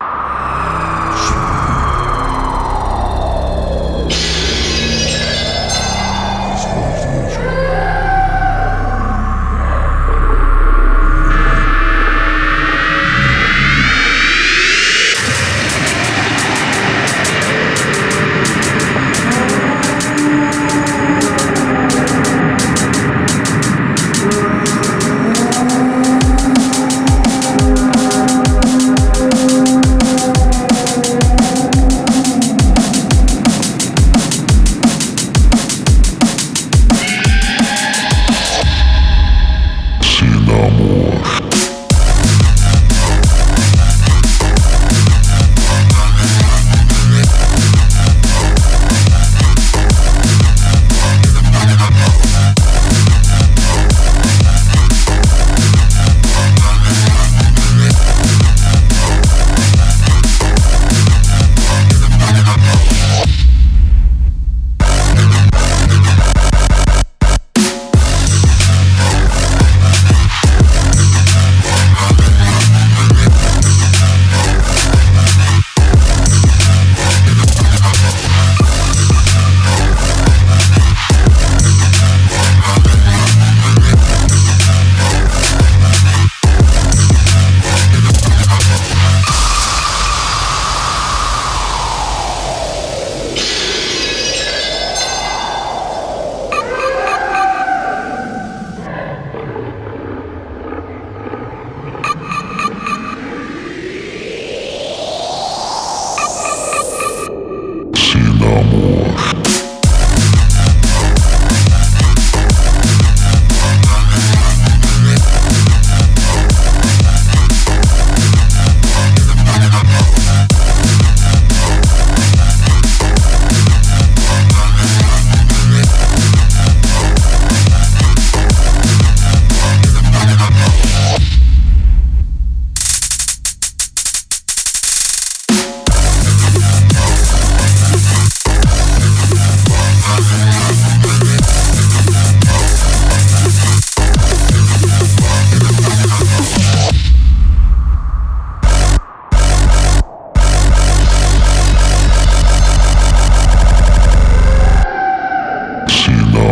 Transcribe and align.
Cinnamon. 0.00 0.27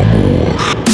Amor. 0.06 0.85